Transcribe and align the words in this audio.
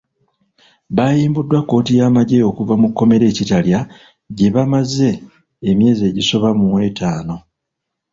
Baayimbuddwa 0.95 1.59
kkooti 1.63 1.93
y’amagye 1.99 2.37
okuva 2.49 2.73
mu 2.81 2.87
kkomera 2.91 3.25
e 3.29 3.33
Kitalya 3.37 3.79
gye 4.35 4.49
bamaze 4.55 5.09
emyezi 5.69 6.03
egisoba 6.09 6.49
mu 6.59 6.67
etaano. 6.87 7.35